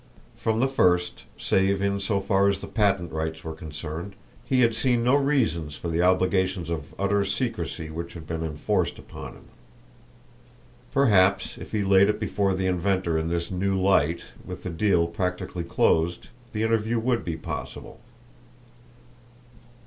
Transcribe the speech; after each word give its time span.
From 0.35 0.59
the 0.59 0.67
first, 0.67 1.25
save 1.37 1.79
in 1.79 1.99
so 1.99 2.19
far 2.19 2.47
as 2.47 2.59
the 2.59 2.67
patent 2.67 3.11
rights 3.11 3.43
were 3.43 3.53
concerned, 3.53 4.15
he 4.43 4.61
had 4.61 4.73
seen 4.73 5.03
no 5.03 5.13
reasons 5.13 5.75
for 5.75 5.89
the 5.89 6.01
obligations 6.01 6.71
of 6.71 6.95
utter 6.97 7.23
secrecy 7.23 7.91
which 7.91 8.13
had 8.15 8.25
been 8.25 8.43
enforced 8.43 8.97
upon 8.97 9.33
him. 9.33 9.45
Perhaps, 10.91 11.55
if 11.59 11.71
he 11.71 11.83
laid 11.83 12.09
it 12.09 12.19
before 12.19 12.55
the 12.55 12.65
inventor 12.65 13.15
in 13.15 13.27
this 13.27 13.51
new 13.51 13.79
light, 13.79 14.23
with 14.43 14.63
the 14.63 14.71
deal 14.71 15.05
practically 15.05 15.63
closed, 15.63 16.29
the 16.51 16.63
interview 16.63 16.97
would 16.97 17.23
be 17.23 17.37
possible! 17.37 17.99